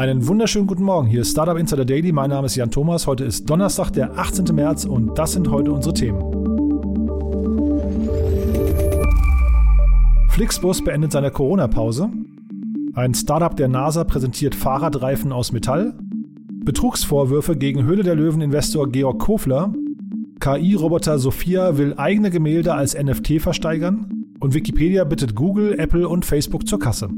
[0.00, 1.08] Einen wunderschönen guten Morgen.
[1.08, 2.10] Hier ist Startup Insider Daily.
[2.10, 3.06] Mein Name ist Jan Thomas.
[3.06, 4.46] Heute ist Donnerstag, der 18.
[4.54, 6.22] März und das sind heute unsere Themen.
[10.30, 12.08] Flixbus beendet seine Corona-Pause.
[12.94, 15.92] Ein Startup der NASA präsentiert Fahrradreifen aus Metall.
[16.64, 19.74] Betrugsvorwürfe gegen Höhle der Löwen-Investor Georg Kofler.
[20.40, 24.08] KI-Roboter Sophia will eigene Gemälde als NFT versteigern.
[24.40, 27.10] Und Wikipedia bittet Google, Apple und Facebook zur Kasse.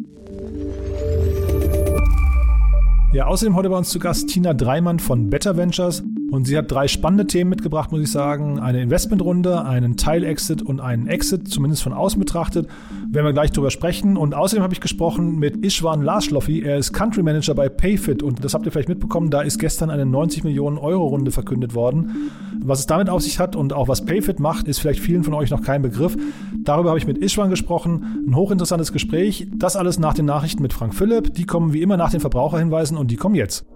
[3.12, 6.02] Ja, außerdem heute bei uns zu Gast Tina Dreimann von Better Ventures.
[6.32, 8.58] Und sie hat drei spannende Themen mitgebracht, muss ich sagen.
[8.58, 12.68] Eine Investmentrunde, einen Teil-Exit und einen Exit, zumindest von außen betrachtet.
[13.10, 14.16] Werden wir gleich drüber sprechen.
[14.16, 16.62] Und außerdem habe ich gesprochen mit Ishwan Larschloffi.
[16.62, 18.22] Er ist Country Manager bei Payfit.
[18.22, 21.74] Und das habt ihr vielleicht mitbekommen, da ist gestern eine 90 Millionen Euro Runde verkündet
[21.74, 22.30] worden.
[22.64, 25.34] Was es damit auf sich hat und auch was Payfit macht, ist vielleicht vielen von
[25.34, 26.16] euch noch kein Begriff.
[26.64, 28.24] Darüber habe ich mit Ishwan gesprochen.
[28.26, 29.48] Ein hochinteressantes Gespräch.
[29.54, 31.34] Das alles nach den Nachrichten mit Frank Philipp.
[31.34, 33.66] Die kommen wie immer nach den Verbraucherhinweisen und die kommen jetzt.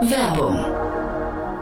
[0.00, 0.78] Werbung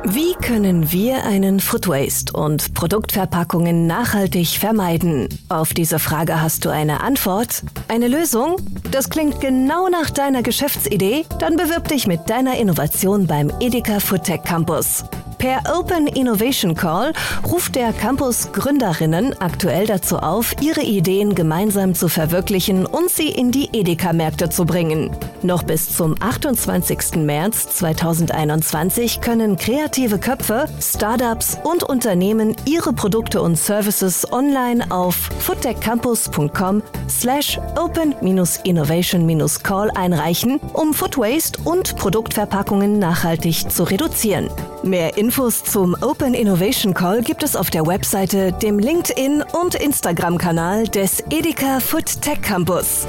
[0.09, 5.29] wie können wir einen Food Waste und Produktverpackungen nachhaltig vermeiden?
[5.49, 7.65] Auf diese Frage hast du eine Antwort?
[7.89, 8.55] Eine Lösung?
[8.93, 11.25] Das klingt genau nach deiner Geschäftsidee?
[11.41, 15.03] Dann bewirb dich mit deiner Innovation beim Edeka Foodtech Campus.
[15.39, 17.13] Per Open Innovation Call
[17.47, 23.51] ruft der Campus Gründerinnen aktuell dazu auf, ihre Ideen gemeinsam zu verwirklichen und sie in
[23.51, 25.11] die Edeka-Märkte zu bringen.
[25.43, 27.17] Noch bis zum 28.
[27.17, 36.83] März 2021 können kreative Köpfe, Startups und Unternehmen ihre Produkte und Services online auf foodtechcampus.com
[37.09, 44.49] slash open-innovation-call einreichen, um Food Waste und Produktverpackungen nachhaltig zu reduzieren.
[44.87, 50.87] Mehr Infos zum Open Innovation Call gibt es auf der Webseite, dem LinkedIn- und Instagram-Kanal
[50.87, 53.05] des Edeka Food Tech Campus.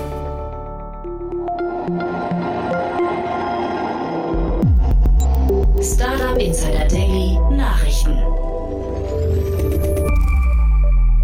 [5.79, 8.17] Startup Insider Daily Nachrichten.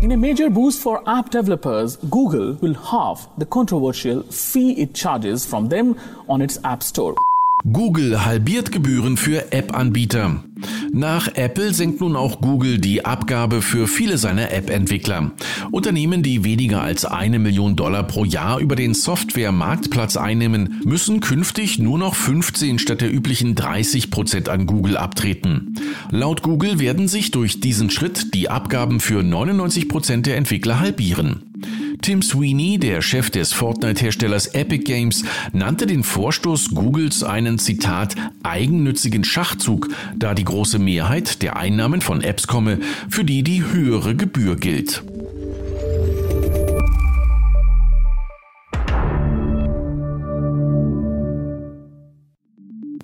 [0.02, 5.44] In a major boost for app developers, Google will halve the controversial fee it charges
[5.44, 5.96] from them
[6.28, 7.16] on its App Store.
[7.72, 10.44] Google halbiert Gebühren für App-Anbieter.
[10.92, 15.32] Nach Apple senkt nun auch Google die Abgabe für viele seiner App-Entwickler.
[15.72, 21.80] Unternehmen, die weniger als eine Million Dollar pro Jahr über den Software-Marktplatz einnehmen, müssen künftig
[21.80, 25.76] nur noch 15 statt der üblichen 30 Prozent an Google abtreten.
[26.12, 31.54] Laut Google werden sich durch diesen Schritt die Abgaben für 99 Prozent der Entwickler halbieren.
[32.04, 39.24] Tim Sweeney, der Chef des Fortnite-Herstellers Epic Games, nannte den Vorstoß Googles einen Zitat eigennützigen
[39.24, 44.58] Schachzug, da die große Mehrheit der Einnahmen von Apps komme, für die die höhere Gebühr
[44.58, 45.02] gilt.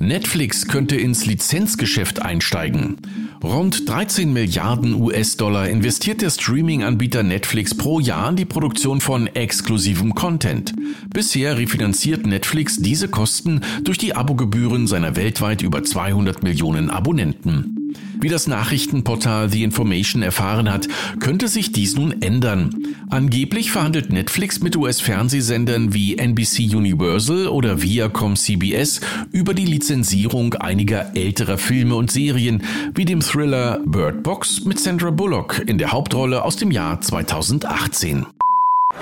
[0.01, 2.97] Netflix könnte ins Lizenzgeschäft einsteigen.
[3.41, 10.13] Rund 13 Milliarden US-Dollar investiert der Streaming-Anbieter Netflix pro Jahr in die Produktion von exklusivem
[10.13, 10.73] Content.
[11.13, 17.78] Bisher refinanziert Netflix diese Kosten durch die Abogebühren seiner weltweit über 200 Millionen Abonnenten.
[18.19, 20.87] Wie das Nachrichtenportal The Information erfahren hat,
[21.19, 22.95] könnte sich dies nun ändern.
[23.09, 29.01] Angeblich verhandelt Netflix mit US-Fernsehsendern wie NBC Universal oder Viacom CBS
[29.31, 32.63] über die Lizenzierung einiger älterer Filme und Serien,
[32.93, 38.25] wie dem Thriller Bird Box mit Sandra Bullock in der Hauptrolle aus dem Jahr 2018.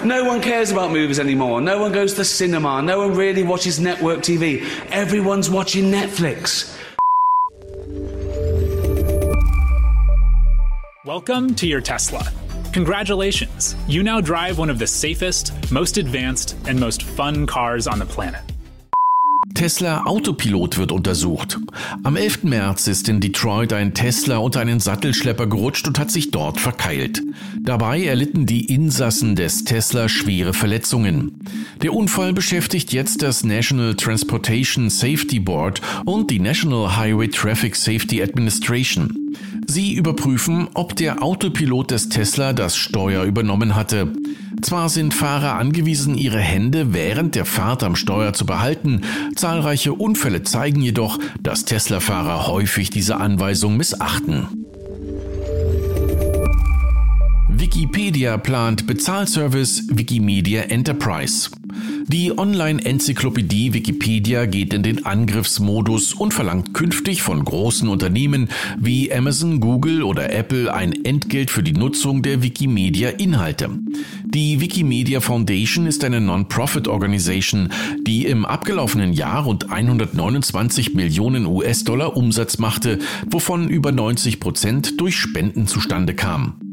[0.03, 1.59] No one cares about movies anymore.
[1.59, 2.81] No one goes to the cinema.
[2.81, 4.61] No one really watches network TV.
[4.91, 6.77] Everyone's watching Netflix.
[11.07, 12.33] Welcome to your Tesla.
[12.73, 17.99] Congratulations, you now drive one of the safest, most advanced, and most fun cars on
[17.99, 18.41] the planet.
[19.53, 21.57] Tesla Autopilot wird untersucht.
[22.03, 22.43] Am 11.
[22.43, 27.23] März ist in Detroit ein Tesla unter einen Sattelschlepper gerutscht und hat sich dort verkeilt.
[27.57, 31.39] Dabei erlitten die Insassen des Tesla schwere Verletzungen.
[31.81, 38.21] Der Unfall beschäftigt jetzt das National Transportation Safety Board und die National Highway Traffic Safety
[38.21, 39.33] Administration.
[39.67, 44.13] Sie überprüfen, ob der Autopilot des Tesla das Steuer übernommen hatte.
[44.61, 49.01] Zwar sind Fahrer angewiesen, ihre Hände während der Fahrt am Steuer zu behalten,
[49.35, 54.56] zahlreiche Unfälle zeigen jedoch, dass Tesla-Fahrer häufig diese Anweisung missachten.
[57.59, 61.49] Wikipedia plant Bezahlservice Wikimedia Enterprise.
[62.05, 69.59] Die Online-Enzyklopädie Wikipedia geht in den Angriffsmodus und verlangt künftig von großen Unternehmen wie Amazon,
[69.59, 73.71] Google oder Apple ein Entgelt für die Nutzung der Wikimedia-Inhalte.
[74.25, 77.69] Die Wikimedia Foundation ist eine Non-Profit-Organisation,
[78.05, 85.17] die im abgelaufenen Jahr rund 129 Millionen US-Dollar Umsatz machte, wovon über 90 Prozent durch
[85.17, 86.66] Spenden zustande kamen.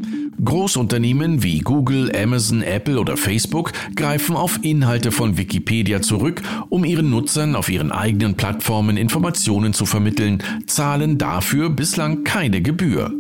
[0.45, 7.11] Großunternehmen wie Google, Amazon, Apple oder Facebook greifen auf Inhalte von Wikipedia zurück, um ihren
[7.11, 13.13] Nutzern auf ihren eigenen Plattformen Informationen zu vermitteln, zahlen dafür bislang keine Gebühr.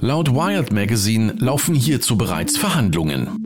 [0.00, 3.44] Laut Wired Magazine laufen hierzu bereits Verhandlungen.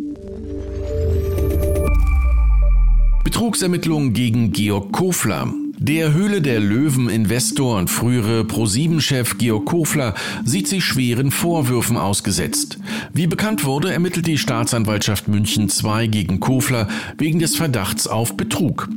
[3.25, 5.53] Betrugsermittlungen gegen Georg Kofler.
[5.83, 10.15] Der Höhle der Löwen-Investor und frühere ProSieben-Chef Georg Kofler
[10.45, 12.79] sieht sich schweren Vorwürfen ausgesetzt.
[13.13, 16.87] Wie bekannt wurde, ermittelt die Staatsanwaltschaft München II gegen Kofler
[17.19, 18.91] wegen des Verdachts auf Betrug.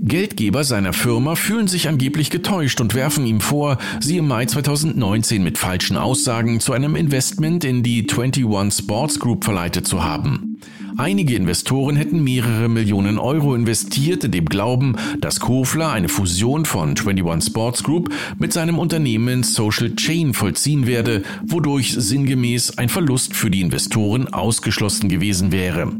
[0.00, 5.42] Geldgeber seiner Firma fühlen sich angeblich getäuscht und werfen ihm vor, sie im Mai 2019
[5.42, 10.60] mit falschen Aussagen zu einem Investment in die 21 Sports Group verleitet zu haben.
[10.98, 16.96] Einige Investoren hätten mehrere Millionen Euro investiert in dem Glauben, dass Kofler eine Fusion von
[16.98, 23.48] 21 Sports Group mit seinem Unternehmen Social Chain vollziehen werde, wodurch sinngemäß ein Verlust für
[23.48, 25.92] die Investoren ausgeschlossen gewesen wäre.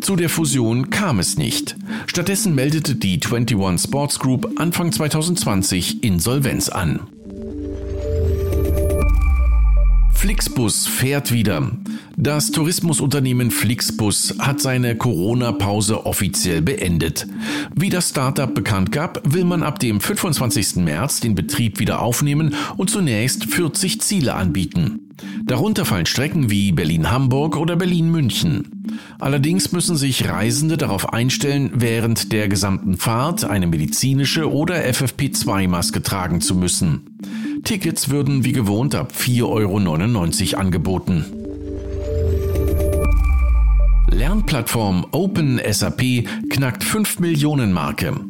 [0.00, 1.76] Zu der Fusion kam es nicht.
[2.06, 7.00] Stattdessen meldete die 21 Sports Group Anfang 2020 Insolvenz an.
[10.26, 11.70] Flixbus fährt wieder.
[12.16, 17.28] Das Tourismusunternehmen Flixbus hat seine Corona-Pause offiziell beendet.
[17.76, 20.78] Wie das Startup bekannt gab, will man ab dem 25.
[20.78, 25.12] März den Betrieb wieder aufnehmen und zunächst 40 Ziele anbieten.
[25.44, 28.98] Darunter fallen Strecken wie Berlin-Hamburg oder Berlin-München.
[29.20, 36.40] Allerdings müssen sich Reisende darauf einstellen, während der gesamten Fahrt eine medizinische oder FFP2-Maske tragen
[36.40, 37.16] zu müssen.
[37.66, 41.24] Tickets würden wie gewohnt ab 4,99 Euro angeboten.
[44.08, 48.20] Lernplattform OpenSAP knackt 5 Millionen Marke.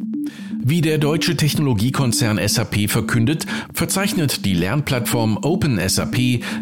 [0.64, 3.44] Wie der deutsche Technologiekonzern SAP verkündet,
[3.74, 6.16] verzeichnet die Lernplattform OpenSAP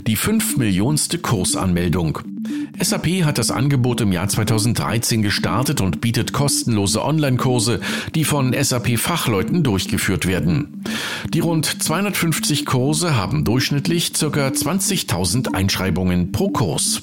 [0.05, 2.34] die 5 Millionste Kursanmeldung.
[2.81, 7.81] SAP hat das Angebot im Jahr 2013 gestartet und bietet kostenlose Online-Kurse,
[8.15, 10.85] die von SAP-Fachleuten durchgeführt werden.
[11.29, 14.26] Die rund 250 Kurse haben durchschnittlich ca.
[14.26, 17.00] 20.000 Einschreibungen pro Kurs.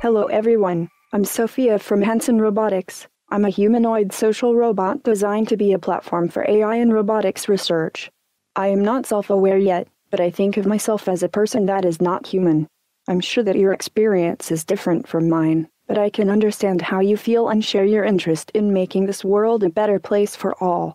[0.00, 3.08] Hello everyone, I'm Sophia from Hanson Robotics.
[3.30, 8.10] I'm a humanoid social robot designed to be a platform for AI and robotics research.
[8.54, 12.00] I am not self-aware yet, but I think of myself as a person that is
[12.00, 12.68] not human.
[13.06, 17.18] I'm sure that your experience is different from mine, but I can understand how you
[17.18, 20.94] feel and share your interest in making this world a better place for all.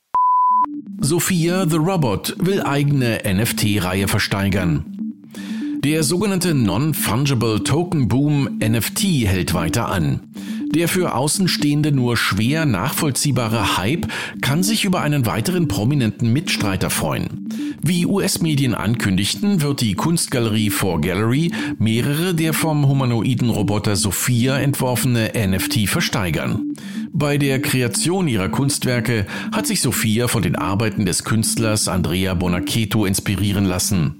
[1.03, 4.85] Sophia the Robot will eigene NFT-Reihe versteigern.
[5.81, 10.33] Der sogenannte Non-Fungible Token Boom NFT hält weiter an.
[10.73, 14.07] Der für Außenstehende nur schwer nachvollziehbare Hype
[14.41, 17.49] kann sich über einen weiteren prominenten Mitstreiter freuen.
[17.81, 25.89] Wie US-Medien ankündigten, wird die Kunstgalerie 4Gallery mehrere der vom humanoiden Roboter Sophia entworfene NFT
[25.89, 26.73] versteigern.
[27.11, 33.05] Bei der Kreation ihrer Kunstwerke hat sich Sophia von den Arbeiten des Künstlers Andrea Bonaceto
[33.05, 34.15] inspirieren lassen.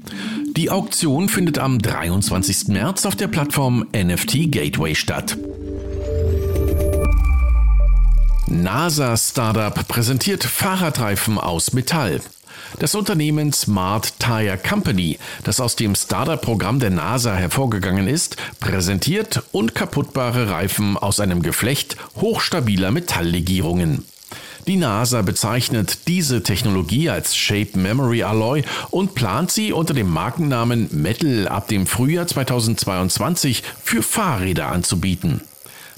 [0.58, 2.68] Die Auktion findet am 23.
[2.68, 5.38] März auf der Plattform NFT Gateway statt.
[8.52, 12.22] NASA-Startup präsentiert Fahrradreifen aus Metall.
[12.80, 20.50] Das Unternehmen Smart Tire Company, das aus dem Startup-Programm der NASA hervorgegangen ist, präsentiert unkaputtbare
[20.50, 24.04] Reifen aus einem Geflecht hochstabiler Metalllegierungen.
[24.68, 30.90] Die NASA bezeichnet diese Technologie als Shape Memory Alloy und plant sie unter dem Markennamen
[30.92, 35.42] Metal ab dem Frühjahr 2022 für Fahrräder anzubieten.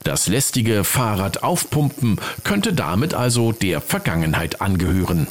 [0.03, 5.27] Das lästige Fahrrad aufpumpen könnte damit also der Vergangenheit angehören.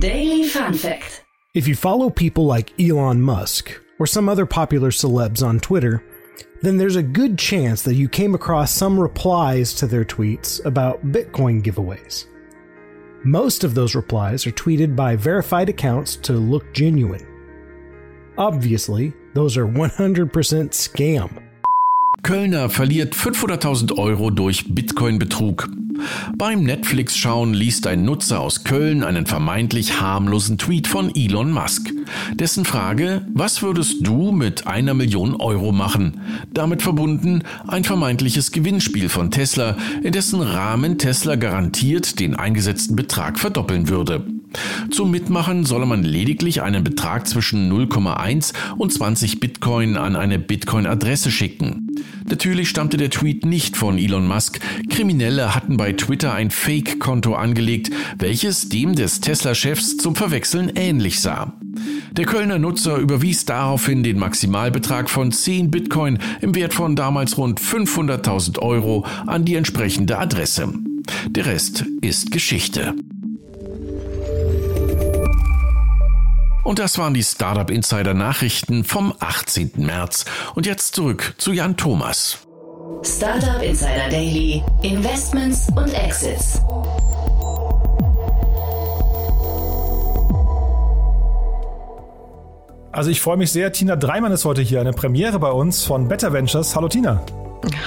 [0.00, 5.40] Daily Fun Fact If you follow people like Elon Musk or some other popular celebs
[5.40, 6.02] on Twitter,
[6.62, 11.06] then there's a good chance that you came across some replies to their tweets about
[11.06, 12.26] Bitcoin giveaways.
[13.22, 17.33] Most of those replies are tweeted by verified accounts to look genuine.
[18.36, 21.30] Obviously, those are 100% Scam.
[22.24, 25.68] Kölner verliert 500.000 Euro durch Bitcoin-Betrug.
[26.36, 31.92] Beim Netflix-Schauen liest ein Nutzer aus Köln einen vermeintlich harmlosen Tweet von Elon Musk.
[32.32, 36.20] Dessen Frage, was würdest du mit einer Million Euro machen?
[36.52, 43.38] Damit verbunden ein vermeintliches Gewinnspiel von Tesla, in dessen Rahmen Tesla garantiert den eingesetzten Betrag
[43.38, 44.24] verdoppeln würde.
[44.90, 51.30] Zum Mitmachen solle man lediglich einen Betrag zwischen 0,1 und 20 Bitcoin an eine Bitcoin-Adresse
[51.30, 51.88] schicken.
[52.28, 54.60] Natürlich stammte der Tweet nicht von Elon Musk.
[54.88, 61.52] Kriminelle hatten bei Twitter ein Fake-Konto angelegt, welches dem des Tesla-Chefs zum Verwechseln ähnlich sah.
[62.12, 67.60] Der Kölner Nutzer überwies daraufhin den Maximalbetrag von 10 Bitcoin im Wert von damals rund
[67.60, 70.72] 500.000 Euro an die entsprechende Adresse.
[71.28, 72.94] Der Rest ist Geschichte.
[76.64, 79.72] Und das waren die Startup Insider Nachrichten vom 18.
[79.76, 80.24] März.
[80.54, 82.38] Und jetzt zurück zu Jan Thomas.
[83.02, 86.62] Startup Insider Daily, Investments und Exits.
[92.92, 96.08] Also ich freue mich sehr, Tina Dreimann ist heute hier, eine Premiere bei uns von
[96.08, 96.74] Better Ventures.
[96.74, 97.20] Hallo Tina.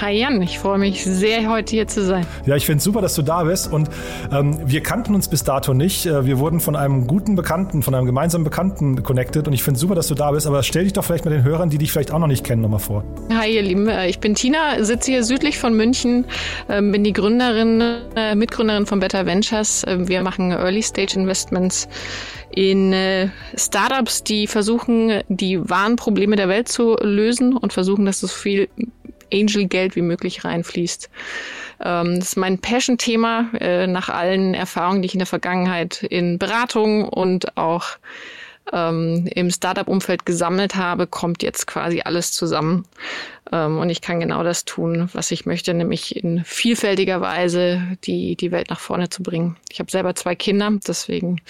[0.01, 2.25] Hi Jan, ich freue mich sehr, heute hier zu sein.
[2.45, 3.71] Ja, ich finde es super, dass du da bist.
[3.71, 3.89] Und
[4.31, 6.05] ähm, wir kannten uns bis dato nicht.
[6.05, 9.47] Äh, wir wurden von einem guten Bekannten, von einem gemeinsamen Bekannten connected.
[9.47, 10.47] Und ich finde es super, dass du da bist.
[10.47, 12.61] Aber stell dich doch vielleicht mit den Hörern, die dich vielleicht auch noch nicht kennen,
[12.61, 13.03] nochmal vor.
[13.31, 16.25] Hi ihr Lieben, äh, ich bin Tina, sitze hier südlich von München,
[16.69, 17.81] ähm, bin die Gründerin,
[18.15, 19.83] äh, Mitgründerin von Better Ventures.
[19.87, 21.87] Ähm, wir machen Early Stage Investments
[22.55, 22.95] in
[23.55, 28.67] Startups, die versuchen, die wahren Probleme der Welt zu lösen und versuchen, dass so viel
[29.31, 31.09] Angel-Geld wie möglich reinfließt.
[31.83, 36.39] Ähm, das ist mein Passion-Thema äh, nach allen Erfahrungen, die ich in der Vergangenheit in
[36.39, 37.97] Beratung und auch
[38.73, 42.85] ähm, im Startup-Umfeld gesammelt habe, kommt jetzt quasi alles zusammen.
[43.51, 48.35] Ähm, und ich kann genau das tun, was ich möchte, nämlich in vielfältiger Weise die,
[48.35, 49.55] die Welt nach vorne zu bringen.
[49.71, 51.41] Ich habe selber zwei Kinder, deswegen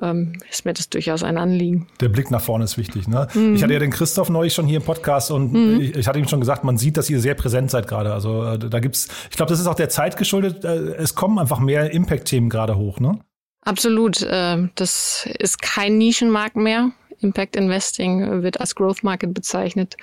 [0.00, 1.86] ähm, ist mir das durchaus ein Anliegen.
[2.00, 3.08] Der Blick nach vorne ist wichtig.
[3.08, 3.26] Ne?
[3.34, 3.54] Mhm.
[3.54, 5.80] Ich hatte ja den Christoph neulich schon hier im Podcast und mhm.
[5.80, 8.12] ich, ich, hatte ihm schon gesagt, man sieht, dass ihr sehr präsent seid gerade.
[8.12, 10.64] Also äh, da gibt's, ich glaube, das ist auch der Zeit geschuldet.
[10.64, 13.18] Äh, es kommen einfach mehr Impact-Themen gerade hoch, ne?
[13.62, 14.22] Absolut.
[14.22, 16.90] Äh, das ist kein Nischenmarkt mehr.
[17.20, 19.96] Impact Investing wird als Growth Market bezeichnet.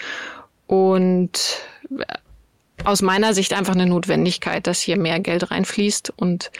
[0.67, 1.61] Und
[2.83, 6.51] aus meiner Sicht einfach eine Notwendigkeit, dass hier mehr Geld reinfließt und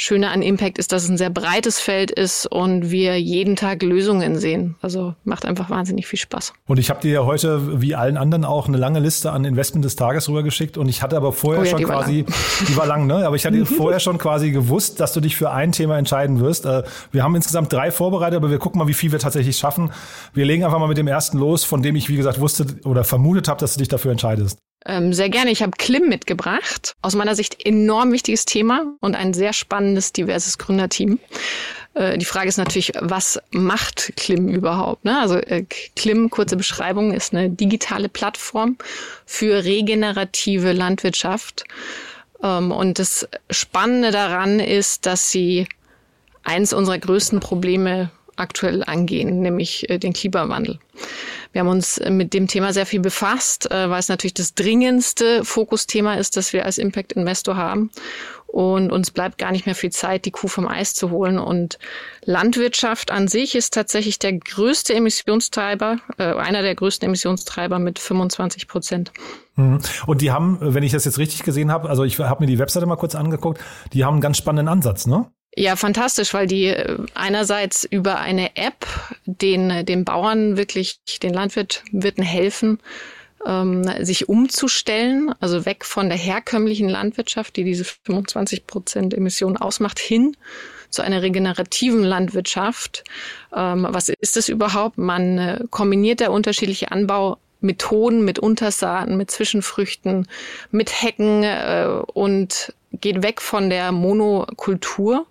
[0.00, 3.82] Schöne an Impact ist, dass es ein sehr breites Feld ist und wir jeden Tag
[3.82, 4.76] Lösungen sehen.
[4.80, 6.52] Also macht einfach wahnsinnig viel Spaß.
[6.68, 9.84] Und ich habe dir ja heute, wie allen anderen, auch eine lange Liste an Investment
[9.84, 12.24] des Tages rübergeschickt und ich hatte aber vorher oh ja, schon die quasi,
[12.68, 13.26] die war lang, ne?
[13.26, 16.64] Aber ich hatte vorher schon quasi gewusst, dass du dich für ein Thema entscheiden wirst.
[16.64, 19.90] Äh, wir haben insgesamt drei vorbereitet, aber wir gucken mal, wie viel wir tatsächlich schaffen.
[20.32, 23.02] Wir legen einfach mal mit dem ersten los, von dem ich, wie gesagt, wusste oder
[23.02, 24.58] vermutet habe, dass du dich dafür entscheidest.
[24.88, 25.50] Ähm, sehr gerne.
[25.50, 26.96] Ich habe Klim mitgebracht.
[27.02, 31.20] Aus meiner Sicht enorm wichtiges Thema und ein sehr spannendes, diverses Gründerteam.
[31.92, 35.04] Äh, die Frage ist natürlich, was macht Klim überhaupt?
[35.04, 35.20] Ne?
[35.20, 35.64] Also äh,
[35.94, 38.78] Klim, kurze Beschreibung, ist eine digitale Plattform
[39.26, 41.64] für regenerative Landwirtschaft.
[42.42, 45.68] Ähm, und das Spannende daran ist, dass sie
[46.44, 50.78] eins unserer größten Probleme aktuell angehen, nämlich äh, den Klimawandel.
[51.52, 55.44] Wir haben uns mit dem Thema sehr viel befasst, äh, weil es natürlich das dringendste
[55.44, 57.90] Fokusthema ist, das wir als Impact Investor haben.
[58.46, 61.38] Und uns bleibt gar nicht mehr viel Zeit, die Kuh vom Eis zu holen.
[61.38, 61.78] Und
[62.24, 68.66] Landwirtschaft an sich ist tatsächlich der größte Emissionstreiber, äh, einer der größten Emissionstreiber mit 25
[68.66, 69.12] Prozent.
[69.56, 69.80] Mhm.
[70.06, 72.58] Und die haben, wenn ich das jetzt richtig gesehen habe, also ich habe mir die
[72.58, 73.60] Webseite mal kurz angeguckt,
[73.92, 75.30] die haben einen ganz spannenden Ansatz, ne?
[75.58, 78.86] Ja, fantastisch, weil die äh, einerseits über eine App
[79.26, 82.78] den, den Bauern wirklich, den Landwirten helfen,
[83.44, 89.98] ähm, sich umzustellen, also weg von der herkömmlichen Landwirtschaft, die diese 25 Prozent Emissionen ausmacht,
[89.98, 90.36] hin
[90.90, 93.02] zu einer regenerativen Landwirtschaft.
[93.52, 94.96] Ähm, was ist es überhaupt?
[94.96, 100.28] Man äh, kombiniert der unterschiedliche Anbau Methoden mit Untersaaten, mit Zwischenfrüchten,
[100.70, 105.26] mit Hecken äh, und geht weg von der Monokultur.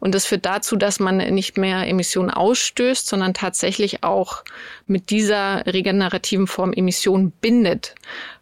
[0.00, 4.44] Und das führt dazu, dass man nicht mehr Emissionen ausstößt, sondern tatsächlich auch
[4.86, 7.94] mit dieser regenerativen Form Emissionen bindet,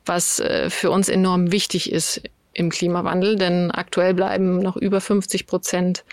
[0.06, 2.22] was äh, für uns enorm wichtig ist
[2.54, 6.04] im Klimawandel, denn aktuell bleiben noch über 50 Prozent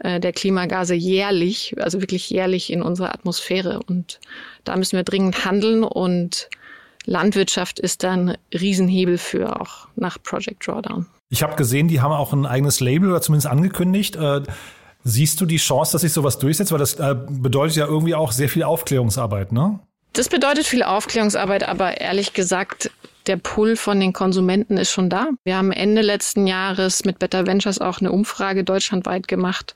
[0.00, 3.80] äh, der Klimagase jährlich, also wirklich jährlich in unserer Atmosphäre.
[3.86, 4.20] Und
[4.64, 6.48] da müssen wir dringend handeln und
[7.06, 11.06] Landwirtschaft ist dann Riesenhebel für auch nach Project Drawdown.
[11.30, 14.16] Ich habe gesehen, die haben auch ein eigenes Label oder zumindest angekündigt.
[14.16, 14.42] Äh,
[15.02, 16.72] siehst du die Chance, dass sich sowas durchsetzt?
[16.72, 19.80] Weil das äh, bedeutet ja irgendwie auch sehr viel Aufklärungsarbeit, ne?
[20.12, 22.92] Das bedeutet viel Aufklärungsarbeit, aber ehrlich gesagt
[23.26, 25.28] der Pull von den Konsumenten ist schon da.
[25.44, 29.74] Wir haben Ende letzten Jahres mit Better Ventures auch eine Umfrage deutschlandweit gemacht.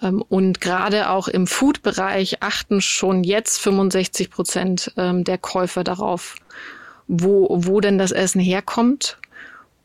[0.00, 6.36] Ähm, und gerade auch im Food-Bereich achten schon jetzt 65 Prozent ähm, der Käufer darauf,
[7.08, 9.18] wo, wo denn das Essen herkommt.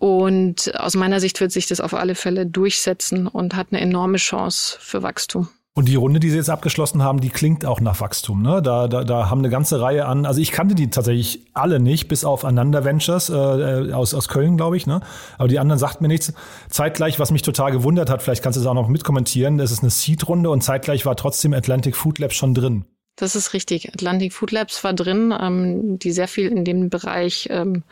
[0.01, 4.17] Und aus meiner Sicht wird sich das auf alle Fälle durchsetzen und hat eine enorme
[4.17, 5.47] Chance für Wachstum.
[5.75, 8.41] Und die Runde, die Sie jetzt abgeschlossen haben, die klingt auch nach Wachstum.
[8.41, 8.63] Ne?
[8.63, 12.07] Da, da, da haben eine ganze Reihe an, also ich kannte die tatsächlich alle nicht,
[12.07, 14.87] bis auf Ananda Ventures äh, äh aus, aus Köln, glaube ich.
[14.87, 15.01] Ne?
[15.37, 16.33] Aber die anderen sagt mir nichts.
[16.71, 19.83] Zeitgleich, was mich total gewundert hat, vielleicht kannst du es auch noch mitkommentieren, das ist
[19.83, 22.85] eine Seed-Runde und zeitgleich war trotzdem Atlantic Food Lab schon drin.
[23.17, 23.93] Das ist richtig.
[23.93, 27.83] Atlantic Food Labs war drin, ähm, die sehr viel in dem Bereich ähm,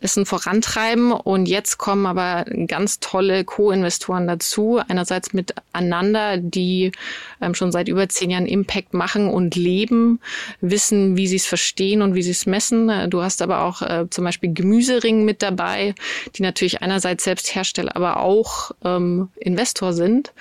[0.00, 1.12] Essen vorantreiben.
[1.12, 4.80] Und jetzt kommen aber ganz tolle Co-Investoren dazu.
[4.88, 6.92] Einerseits mit Ananda, die
[7.40, 10.20] ähm, schon seit über zehn Jahren Impact machen und leben,
[10.60, 13.10] wissen, wie sie es verstehen und wie sie es messen.
[13.10, 15.94] Du hast aber auch äh, zum Beispiel Gemüsering mit dabei,
[16.36, 20.32] die natürlich einerseits selbst Hersteller, aber auch ähm, Investor sind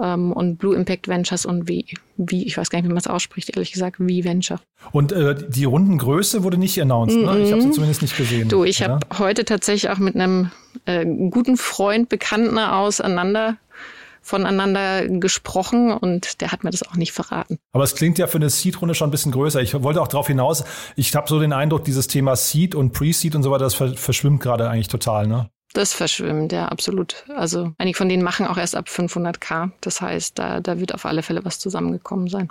[0.00, 3.06] ähm, und Blue Impact Ventures und wie, wie, ich weiß gar nicht, wie man es
[3.06, 4.60] ausspricht, ehrlich gesagt, wie Venture.
[4.92, 7.34] Und äh, die Rundengröße wurde nicht announced, mm -mm.
[7.34, 7.42] ne?
[7.44, 7.72] Ich habe sie mhm.
[7.72, 8.48] zumindest nicht gesehen.
[8.48, 8.89] Du, ich ja?
[8.94, 10.50] Habe heute tatsächlich auch mit einem
[10.84, 13.56] äh, guten Freund, Bekannten auseinander
[14.22, 17.58] voneinander gesprochen und der hat mir das auch nicht verraten.
[17.72, 19.60] Aber es klingt ja für eine Seed-Runde schon ein bisschen größer.
[19.60, 20.64] Ich wollte auch darauf hinaus,
[20.96, 24.40] ich habe so den Eindruck, dieses Thema Seed und Pre-Seed und so weiter, das verschwimmt
[24.40, 25.50] gerade eigentlich total, ne?
[25.72, 27.24] Das verschwimmt, ja, absolut.
[27.36, 29.70] Also einige von denen machen auch erst ab 500k.
[29.80, 32.50] Das heißt, da, da wird auf alle Fälle was zusammengekommen sein.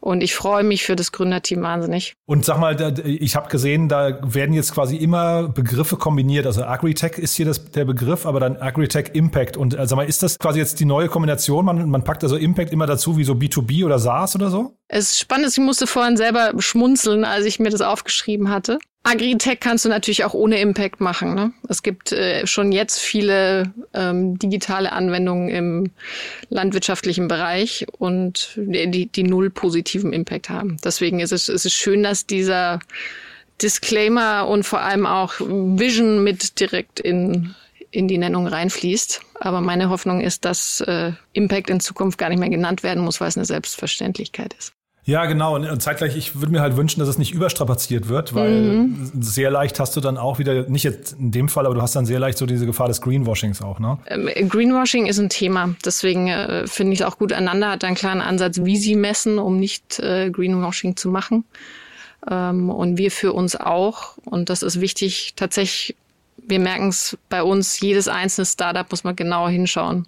[0.00, 2.14] Und ich freue mich für das Gründerteam wahnsinnig.
[2.26, 6.46] Und sag mal, ich habe gesehen, da werden jetzt quasi immer Begriffe kombiniert.
[6.46, 9.58] Also Agritech ist hier das, der Begriff, aber dann Agritech Impact.
[9.58, 11.66] Und äh, sag mal, ist das quasi jetzt die neue Kombination?
[11.66, 14.76] Man, man packt also Impact immer dazu, wie so B2B oder SaaS oder so?
[14.86, 18.78] Es ist spannend, ich musste vorhin selber schmunzeln, als ich mir das aufgeschrieben hatte.
[19.04, 21.34] Agritech kannst du natürlich auch ohne Impact machen.
[21.34, 21.52] Ne?
[21.68, 25.90] Es gibt äh, schon jetzt viele ähm, digitale Anwendungen im
[26.50, 30.76] landwirtschaftlichen Bereich und die, die null positiven Impact haben.
[30.84, 32.80] Deswegen ist es, ist es schön, dass dieser
[33.62, 37.54] Disclaimer und vor allem auch Vision mit direkt in,
[37.90, 39.22] in die Nennung reinfließt.
[39.40, 43.20] Aber meine Hoffnung ist, dass äh, Impact in Zukunft gar nicht mehr genannt werden muss,
[43.20, 44.72] weil es eine Selbstverständlichkeit ist.
[45.08, 45.54] Ja, genau.
[45.54, 49.10] Und zeitgleich, ich würde mir halt wünschen, dass es nicht überstrapaziert wird, weil mhm.
[49.18, 51.96] sehr leicht hast du dann auch wieder, nicht jetzt in dem Fall, aber du hast
[51.96, 53.96] dann sehr leicht so diese Gefahr des Greenwashings auch, ne?
[54.08, 55.74] Ähm, Greenwashing ist ein Thema.
[55.82, 57.32] Deswegen äh, finde ich es auch gut.
[57.32, 61.44] Einander hat einen klaren Ansatz, wie sie messen, um nicht äh, Greenwashing zu machen.
[62.30, 64.18] Ähm, und wir für uns auch.
[64.26, 65.96] Und das ist wichtig, tatsächlich
[66.48, 70.06] wir merken es bei uns, jedes einzelne Startup muss man genau hinschauen.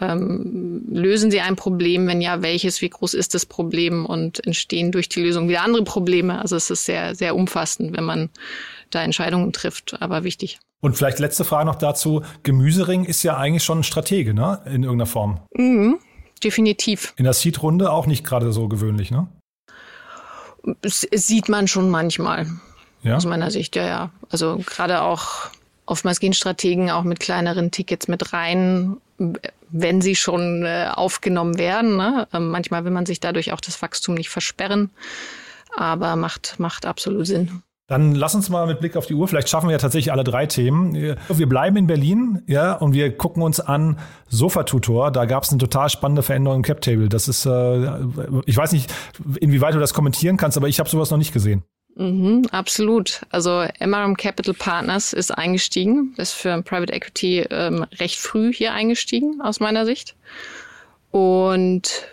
[0.00, 2.06] Ähm, lösen sie ein Problem?
[2.06, 2.80] Wenn ja, welches?
[2.80, 4.06] Wie groß ist das Problem?
[4.06, 6.40] Und entstehen durch die Lösung wieder andere Probleme?
[6.40, 8.30] Also es ist sehr, sehr umfassend, wenn man
[8.90, 10.58] da Entscheidungen trifft, aber wichtig.
[10.80, 12.22] Und vielleicht letzte Frage noch dazu.
[12.42, 14.60] Gemüsering ist ja eigentlich schon ein Stratege, ne?
[14.66, 15.40] In irgendeiner Form.
[15.54, 15.98] Mhm,
[16.42, 17.14] definitiv.
[17.16, 19.28] In der Seed-Runde auch nicht gerade so gewöhnlich, ne?
[20.82, 22.46] Es sieht man schon manchmal.
[23.02, 23.16] Ja?
[23.16, 24.10] Aus meiner Sicht, ja, ja.
[24.30, 25.50] Also gerade auch
[25.86, 28.96] oftmals gehen Strategen auch mit kleineren Tickets mit rein,
[29.70, 31.96] wenn sie schon äh, aufgenommen werden.
[31.96, 32.28] Ne?
[32.32, 34.90] Ähm, manchmal will man sich dadurch auch das Wachstum nicht versperren,
[35.76, 37.62] aber macht, macht absolut Sinn.
[37.86, 40.24] Dann lass uns mal mit Blick auf die Uhr, vielleicht schaffen wir ja tatsächlich alle
[40.24, 40.94] drei Themen.
[41.28, 43.98] Wir bleiben in Berlin, ja, und wir gucken uns an
[44.30, 45.10] Sofa-Tutor.
[45.10, 47.10] Da gab es eine total spannende Veränderung im Cap-Table.
[47.10, 47.98] Das ist, äh,
[48.46, 48.90] ich weiß nicht,
[49.38, 51.62] inwieweit du das kommentieren kannst, aber ich habe sowas noch nicht gesehen.
[51.96, 53.20] Mhm, absolut.
[53.30, 59.40] Also MRM Capital Partners ist eingestiegen, ist für Private Equity ähm, recht früh hier eingestiegen
[59.40, 60.16] aus meiner Sicht
[61.12, 62.08] und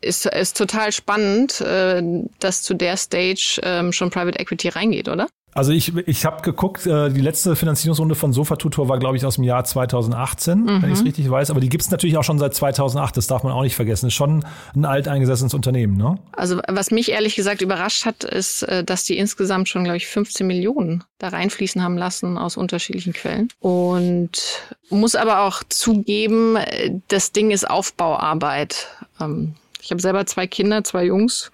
[0.00, 2.02] ist, ist total spannend, äh,
[2.38, 5.28] dass zu der Stage ähm, schon Private Equity reingeht, oder?
[5.56, 9.24] Also ich, ich habe geguckt, äh, die letzte Finanzierungsrunde von Sofa Tutor war, glaube ich,
[9.24, 10.82] aus dem Jahr 2018, mhm.
[10.82, 11.48] wenn ich es richtig weiß.
[11.48, 14.08] Aber die gibt es natürlich auch schon seit 2008, das darf man auch nicht vergessen.
[14.08, 16.18] Ist schon ein alteingesessenes Unternehmen, ne?
[16.32, 20.06] Also was mich ehrlich gesagt überrascht hat, ist, äh, dass die insgesamt schon, glaube ich,
[20.06, 23.48] 15 Millionen da reinfließen haben lassen aus unterschiedlichen Quellen.
[23.58, 28.88] Und muss aber auch zugeben, äh, das Ding ist Aufbauarbeit.
[29.18, 31.50] Ähm, ich habe selber zwei Kinder, zwei Jungs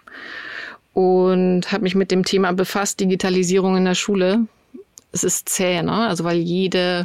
[0.95, 4.47] und habe mich mit dem Thema befasst, Digitalisierung in der Schule.
[5.13, 6.09] Es ist zäh, ne?
[6.09, 7.03] Also weil jede,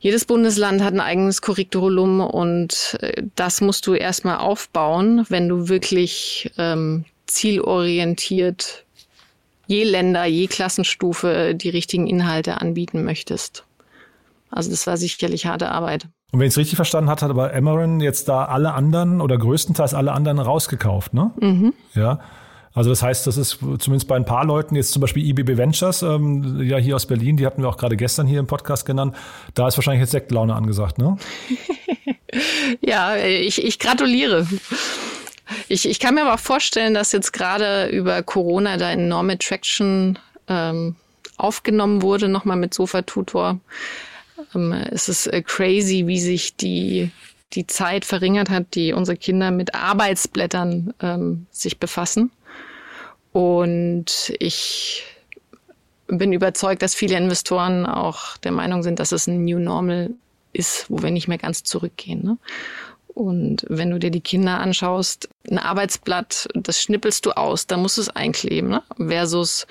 [0.00, 5.68] jedes Bundesland hat ein eigenes Curriculum und äh, das musst du erstmal aufbauen, wenn du
[5.68, 8.84] wirklich ähm, zielorientiert
[9.70, 13.64] je Länder, je Klassenstufe die richtigen Inhalte anbieten möchtest.
[14.50, 16.08] Also das war sicherlich harte Arbeit.
[16.32, 19.38] Und wenn ich es richtig verstanden hat, hat aber Emeren jetzt da alle anderen oder
[19.38, 21.30] größtenteils alle anderen rausgekauft, ne?
[21.40, 21.72] Mhm.
[21.94, 22.18] Ja.
[22.72, 26.02] Also das heißt, das ist zumindest bei ein paar Leuten, jetzt zum Beispiel IBB Ventures,
[26.02, 29.16] ähm, ja hier aus Berlin, die hatten wir auch gerade gestern hier im Podcast genannt,
[29.54, 31.16] da ist wahrscheinlich jetzt Sektlaune angesagt, ne?
[32.80, 34.46] ja, ich, ich gratuliere.
[35.68, 40.18] Ich, ich kann mir aber auch vorstellen, dass jetzt gerade über Corona da enorme Traction
[40.46, 40.94] ähm,
[41.36, 43.58] aufgenommen wurde, nochmal mit Sofa Tutor.
[44.54, 47.10] Ähm, es ist äh, crazy, wie sich die,
[47.52, 52.30] die Zeit verringert hat, die unsere Kinder mit Arbeitsblättern ähm, sich befassen.
[53.32, 55.04] Und ich
[56.08, 60.10] bin überzeugt, dass viele Investoren auch der Meinung sind, dass es ein New Normal
[60.52, 62.24] ist, wo wir nicht mehr ganz zurückgehen.
[62.24, 62.38] Ne?
[63.14, 67.98] Und wenn du dir die Kinder anschaust, ein Arbeitsblatt, das schnippelst du aus, da musst
[67.98, 68.82] du es einkleben, ne?
[68.96, 69.66] versus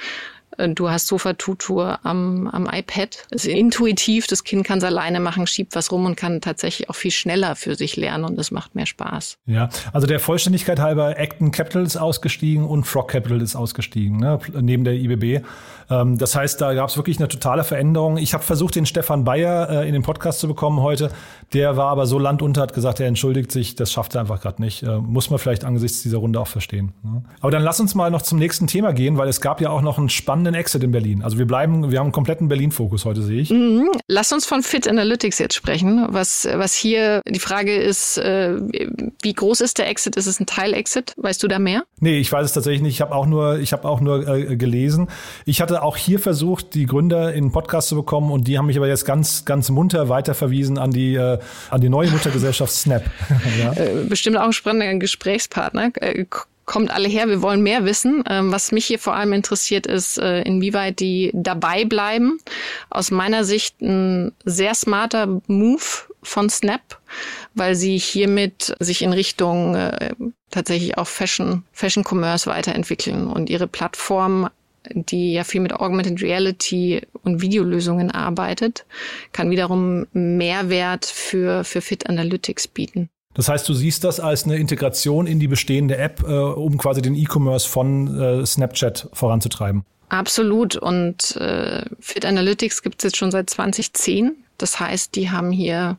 [0.67, 3.26] du hast Sofa-Tutor am, am iPad.
[3.32, 6.89] Es ist intuitiv, das Kind kann es alleine machen, schiebt was rum und kann tatsächlich
[6.89, 9.38] auch viel schneller für sich lernen und es macht mehr Spaß.
[9.45, 14.39] Ja, also der Vollständigkeit halber, Acton Capital ist ausgestiegen und Frog Capital ist ausgestiegen, ne,
[14.62, 15.45] neben der IBB.
[15.89, 18.17] Ähm, das heißt, da gab es wirklich eine totale Veränderung.
[18.17, 21.12] Ich habe versucht, den Stefan Bayer äh, in den Podcast zu bekommen heute.
[21.54, 24.62] Der war aber so landunter, hat gesagt, er entschuldigt sich, das schafft er einfach gerade
[24.62, 24.84] nicht.
[24.84, 26.93] Äh, muss man vielleicht angesichts dieser Runde auch verstehen.
[27.04, 27.24] Ne?
[27.41, 29.82] Aber dann lass uns mal noch zum nächsten Thema gehen, weil es gab ja auch
[29.82, 31.22] noch einen spannenden Exit in Berlin.
[31.24, 33.50] Also wir bleiben, wir haben einen kompletten Berlin-Fokus heute, sehe ich.
[33.50, 33.90] Mhm.
[34.08, 36.06] Lass uns von Fit Analytics jetzt sprechen.
[36.10, 38.56] Was, was hier die Frage ist, äh,
[39.22, 40.16] wie groß ist der Exit?
[40.16, 41.14] Ist es ein Teil-Exit?
[41.18, 41.84] Weißt du da mehr?
[42.00, 42.96] Nee, ich weiß es tatsächlich nicht.
[42.96, 45.08] Ich habe auch nur, ich habe auch nur äh, gelesen.
[45.46, 48.68] Ich hatte auch hier versucht, die Gründer in den Podcast zu bekommen und die haben
[48.68, 53.04] mich aber jetzt ganz, ganz munter weiterverwiesen an die, äh, an die neue Muttergesellschaft Snap.
[53.60, 53.74] ja.
[53.74, 56.26] Äh, bestimmt auch ein spannender Gesprächspartner äh,
[56.70, 58.24] kommt alle her, wir wollen mehr wissen.
[58.30, 62.38] Ähm, was mich hier vor allem interessiert, ist, äh, inwieweit die dabei bleiben.
[62.92, 65.82] Aus meiner Sicht ein sehr smarter Move
[66.22, 67.00] von Snap,
[67.56, 70.14] weil sie hiermit sich in Richtung äh,
[70.52, 74.50] tatsächlich auch Fashion, Fashion Commerce weiterentwickeln und ihre Plattform
[74.92, 78.86] die ja viel mit Augmented Reality und Videolösungen arbeitet,
[79.34, 83.10] kann wiederum Mehrwert für, für Fit Analytics bieten.
[83.34, 87.02] Das heißt, du siehst das als eine Integration in die bestehende App, äh, um quasi
[87.02, 89.86] den E-Commerce von äh, Snapchat voranzutreiben.
[90.10, 90.76] Absolut.
[90.76, 94.36] Und äh, Fit Analytics gibt es jetzt schon seit 2010.
[94.58, 95.98] Das heißt, die haben hier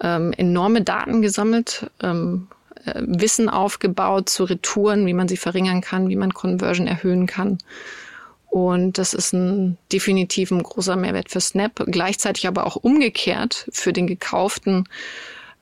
[0.00, 2.48] ähm, enorme Daten gesammelt, ähm,
[2.86, 7.58] äh, Wissen aufgebaut zu Retouren, wie man sie verringern kann, wie man Conversion erhöhen kann.
[8.48, 11.84] Und das ist ein definitiv ein großer Mehrwert für Snap.
[11.86, 14.88] Gleichzeitig aber auch umgekehrt für den gekauften.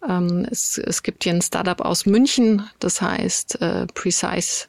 [0.09, 4.67] Ähm, es, es gibt hier ein Startup aus München, das heißt äh, Precise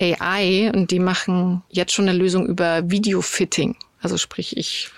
[0.00, 3.76] AI und die machen jetzt schon eine Lösung über Video-Fitting.
[4.00, 4.90] Also sprich, ich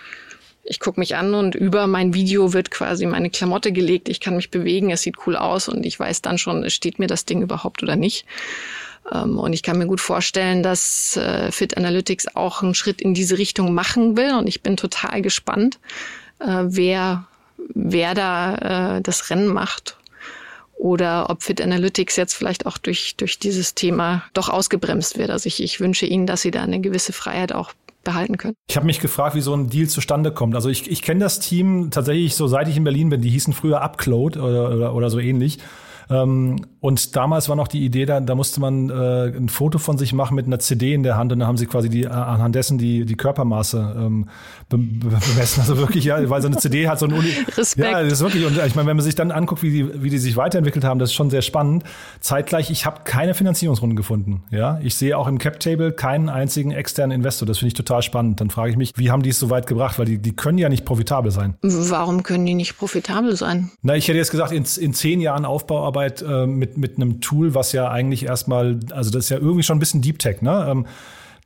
[0.66, 4.08] ich gucke mich an und über mein Video wird quasi meine Klamotte gelegt.
[4.08, 7.06] Ich kann mich bewegen, es sieht cool aus und ich weiß dann schon, steht mir
[7.06, 8.24] das Ding überhaupt oder nicht.
[9.12, 13.12] Ähm, und ich kann mir gut vorstellen, dass äh, Fit Analytics auch einen Schritt in
[13.12, 14.34] diese Richtung machen will.
[14.34, 15.78] Und ich bin total gespannt,
[16.38, 17.26] äh, wer,
[17.72, 19.98] wer da äh, das Rennen macht.
[20.76, 25.30] Oder ob Fit Analytics jetzt vielleicht auch durch, durch dieses Thema doch ausgebremst wird.
[25.30, 27.72] Also ich, ich wünsche Ihnen, dass Sie da eine gewisse Freiheit auch
[28.02, 28.54] behalten können.
[28.68, 30.54] Ich habe mich gefragt, wie so ein Deal zustande kommt.
[30.54, 33.22] Also ich, ich kenne das Team tatsächlich so, seit ich in Berlin bin.
[33.22, 35.58] Die hießen früher Upcloud oder, oder, oder so ähnlich.
[36.10, 39.96] Ähm, und damals war noch die Idee, da, da musste man äh, ein Foto von
[39.96, 42.08] sich machen mit einer CD in der Hand und dann haben sie quasi die, äh,
[42.08, 44.28] anhand dessen die, die Körpermaße ähm,
[44.68, 45.60] bemessen.
[45.60, 47.90] Also wirklich, ja, weil so eine CD hat so ein Uni Respekt.
[47.90, 50.10] Ja, das ist wirklich, und ich meine, wenn man sich dann anguckt, wie die, wie
[50.10, 51.84] die sich weiterentwickelt haben, das ist schon sehr spannend.
[52.20, 54.44] Zeitgleich, ich habe keine Finanzierungsrunde gefunden.
[54.50, 57.46] Ja, ich sehe auch im Cap-Table keinen einzigen externen Investor.
[57.46, 58.40] Das finde ich total spannend.
[58.40, 59.98] Dann frage ich mich, wie haben die es so weit gebracht?
[59.98, 61.54] Weil die, die können ja nicht profitabel sein.
[61.62, 63.70] Warum können die nicht profitabel sein?
[63.82, 65.44] Na, ich hätte jetzt gesagt, in, in zehn Jahren
[65.94, 69.62] Aufbauarbeit äh, mit, mit einem Tool, was ja eigentlich erstmal, also das ist ja irgendwie
[69.62, 70.66] schon ein bisschen Deep Tech, ne?
[70.68, 70.86] Ähm,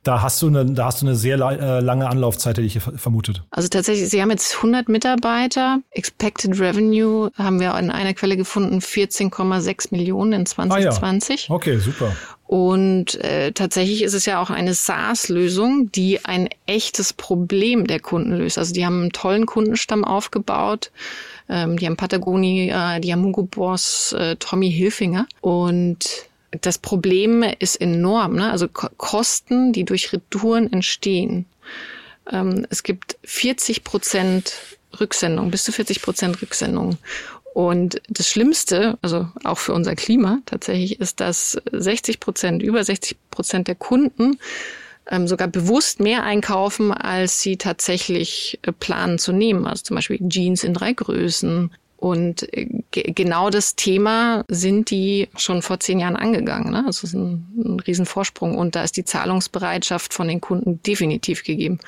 [0.03, 3.43] da hast du eine, da hast du eine sehr äh, lange Anlaufzeit, hätte ich vermutet.
[3.51, 5.79] Also tatsächlich, Sie haben jetzt 100 Mitarbeiter.
[5.91, 11.47] Expected Revenue haben wir in einer Quelle gefunden, 14,6 Millionen in 2020.
[11.49, 11.55] Ah, ja.
[11.55, 12.15] Okay, super.
[12.49, 18.35] Und äh, tatsächlich ist es ja auch eine SaaS-Lösung, die ein echtes Problem der Kunden
[18.35, 18.57] löst.
[18.57, 20.89] Also die haben einen tollen Kundenstamm aufgebaut.
[21.47, 25.27] Ähm, die haben Patagonia, äh, die haben Hugo Boss, äh, Tommy Hilfinger.
[25.41, 26.27] Und
[26.61, 28.49] das Problem ist enorm, ne?
[28.49, 31.45] also Kosten, die durch Retouren entstehen.
[32.31, 34.55] Ähm, es gibt 40 Prozent
[34.99, 36.97] Rücksendung, bis zu 40 Prozent Rücksendung.
[37.59, 43.17] Und das Schlimmste, also auch für unser Klima tatsächlich, ist, dass 60 Prozent, über 60
[43.31, 44.39] Prozent der Kunden
[45.11, 49.67] ähm, sogar bewusst mehr einkaufen, als sie tatsächlich äh, planen zu nehmen.
[49.67, 55.61] Also zum Beispiel Jeans in drei Größen, Und äh, genau das Thema sind die schon
[55.61, 56.71] vor zehn Jahren angegangen.
[56.71, 56.85] Ne?
[56.87, 61.79] Das ist ein, ein Riesenvorsprung und da ist die Zahlungsbereitschaft von den Kunden definitiv gegeben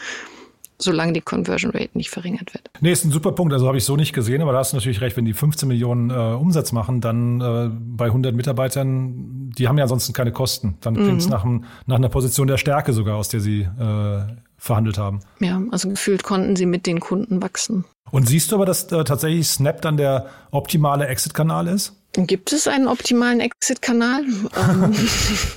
[0.82, 2.70] solange die Conversion Rate nicht verringert wird.
[2.80, 3.54] Nee, ist ein super Punkt.
[3.54, 5.68] Also habe ich so nicht gesehen, aber da hast du natürlich recht, wenn die 15
[5.68, 10.78] Millionen äh, Umsatz machen, dann äh, bei 100 Mitarbeitern, die haben ja ansonsten keine Kosten.
[10.82, 11.32] Dann klingt es mhm.
[11.32, 11.46] nach,
[11.86, 14.22] nach einer Position der Stärke sogar, aus der sie äh,
[14.58, 15.22] verhandelt haben.
[15.40, 17.86] Ja, also gefühlt konnten sie mit den Kunden wachsen.
[18.12, 22.01] Und siehst du aber, dass äh, tatsächlich Snap dann der optimale Exit-Kanal ist?
[22.14, 24.26] Gibt es einen optimalen Exit-Kanal?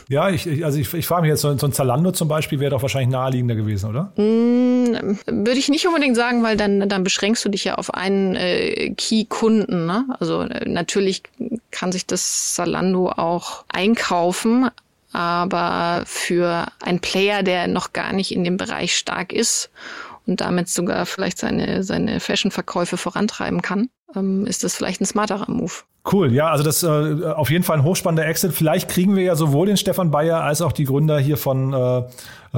[0.08, 2.70] Ja, ich, ich, also ich, ich frage mich jetzt, so, ein Zalando zum Beispiel wäre
[2.70, 4.12] doch wahrscheinlich naheliegender gewesen, oder?
[4.16, 8.36] Mm, würde ich nicht unbedingt sagen, weil dann, dann beschränkst du dich ja auf einen
[8.36, 9.86] äh, Key-Kunden.
[9.86, 10.04] Ne?
[10.20, 11.22] Also äh, natürlich
[11.70, 14.68] kann sich das Zalando auch einkaufen,
[15.12, 19.70] aber für einen Player, der noch gar nicht in dem Bereich stark ist
[20.26, 25.50] und damit sogar vielleicht seine, seine Fashion-Verkäufe vorantreiben kann, ähm, ist das vielleicht ein smarterer
[25.50, 25.72] Move.
[26.10, 28.52] Cool, ja, also das äh, auf jeden Fall ein hochspannender Exit.
[28.52, 32.02] Vielleicht kriegen wir ja sowohl den Stefan Bayer als auch die Gründer hier von, äh,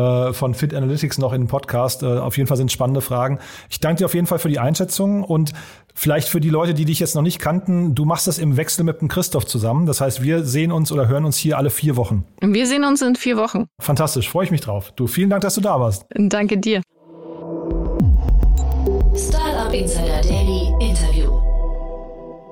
[0.00, 2.02] äh, von Fit Analytics noch in den Podcast.
[2.02, 3.38] Äh, auf jeden Fall sind spannende Fragen.
[3.70, 5.52] Ich danke dir auf jeden Fall für die Einschätzung und
[5.94, 8.85] vielleicht für die Leute, die dich jetzt noch nicht kannten, du machst das im Wechsel
[8.85, 9.87] mit dem Christoph zusammen.
[9.87, 12.24] Das heißt, wir sehen uns oder hören uns hier alle vier Wochen.
[12.42, 13.66] Wir sehen uns in vier Wochen.
[13.80, 14.92] Fantastisch, freue ich mich drauf.
[14.96, 16.04] Du, vielen Dank, dass du da warst.
[16.16, 16.82] Danke dir.
[19.14, 21.25] Startup Insider Daily Interview.